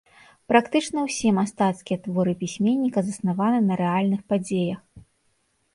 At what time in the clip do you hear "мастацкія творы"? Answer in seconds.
1.39-2.33